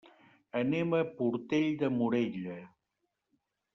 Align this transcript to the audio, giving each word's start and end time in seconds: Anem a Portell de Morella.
Anem 0.61 0.95
a 0.99 1.01
Portell 1.19 1.69
de 1.83 1.91
Morella. 1.99 2.59